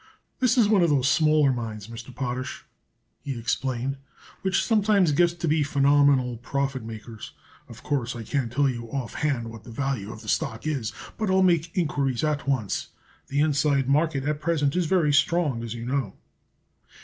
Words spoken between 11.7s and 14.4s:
inquiries at once. The inside market